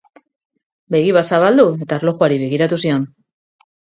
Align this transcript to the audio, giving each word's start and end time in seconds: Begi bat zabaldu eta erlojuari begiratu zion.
Begi 0.95 1.11
bat 1.17 1.27
zabaldu 1.35 1.67
eta 1.85 1.99
erlojuari 2.01 2.39
begiratu 2.47 2.83
zion. 2.87 3.05